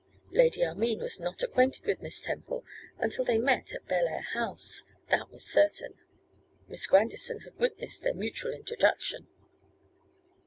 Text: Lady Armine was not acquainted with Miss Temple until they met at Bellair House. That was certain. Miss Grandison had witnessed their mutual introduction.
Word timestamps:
Lady 0.31 0.65
Armine 0.65 0.97
was 0.99 1.19
not 1.19 1.43
acquainted 1.43 1.85
with 1.85 2.01
Miss 2.01 2.21
Temple 2.21 2.65
until 2.97 3.23
they 3.23 3.37
met 3.37 3.71
at 3.71 3.85
Bellair 3.87 4.23
House. 4.33 4.85
That 5.11 5.29
was 5.29 5.45
certain. 5.45 5.93
Miss 6.67 6.87
Grandison 6.87 7.41
had 7.41 7.55
witnessed 7.59 8.01
their 8.01 8.15
mutual 8.15 8.51
introduction. 8.51 9.27